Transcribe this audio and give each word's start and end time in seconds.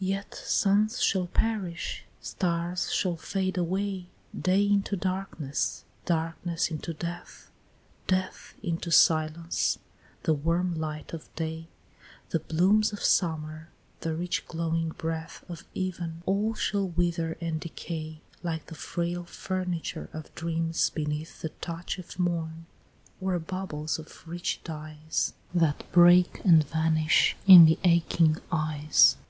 "Yet 0.00 0.34
suns 0.46 1.02
shall 1.02 1.26
perish 1.26 2.06
stars 2.22 2.90
shall 2.94 3.18
fade 3.18 3.58
away 3.58 4.06
Day 4.34 4.64
into 4.66 4.96
darkness 4.96 5.84
darkness 6.06 6.70
into 6.70 6.94
death 6.94 7.50
Death 8.06 8.54
into 8.62 8.90
silence; 8.90 9.78
the 10.22 10.32
warm 10.32 10.76
light 10.80 11.12
of 11.12 11.28
day, 11.36 11.68
The 12.30 12.38
blooms 12.38 12.94
of 12.94 13.04
summer, 13.04 13.68
the 14.00 14.14
rich 14.14 14.46
glowing 14.46 14.92
breath 14.96 15.44
Of 15.46 15.66
even 15.74 16.22
all 16.24 16.54
shall 16.54 16.88
wither 16.88 17.36
and 17.42 17.60
decay, 17.60 18.22
Like 18.42 18.68
the 18.68 18.74
frail 18.74 19.24
furniture 19.24 20.08
of 20.14 20.34
dreams 20.34 20.88
beneath 20.88 21.42
The 21.42 21.50
touch 21.50 21.98
of 21.98 22.18
morn 22.18 22.64
or 23.20 23.38
bubbles 23.38 23.98
of 23.98 24.26
rich 24.26 24.62
dyes 24.64 25.34
That 25.52 25.84
break 25.92 26.42
and 26.46 26.64
vanish 26.64 27.36
in 27.46 27.66
the 27.66 27.78
aching 27.84 28.38
eyes." 28.50 29.18